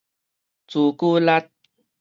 [0.65, 1.29] 朱古力